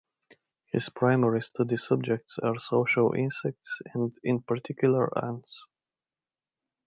His 0.71 0.89
primary 0.89 1.43
study 1.43 1.77
subjects 1.77 2.35
are 2.41 2.59
social 2.59 3.13
insects 3.13 3.69
and 3.93 4.11
in 4.23 4.41
particular 4.41 5.07
ants. 5.23 5.59